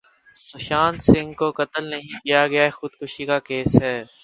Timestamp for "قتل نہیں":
1.51-2.19